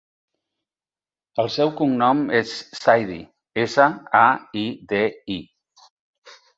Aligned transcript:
El 1.43 1.51
seu 1.57 1.73
cognom 1.83 2.25
és 2.41 2.55
Saidi: 2.81 3.21
essa, 3.67 3.89
a, 4.25 4.27
i, 4.67 4.69
de, 4.97 5.07
i. 5.41 5.41